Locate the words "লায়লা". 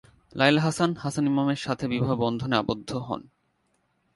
0.35-0.61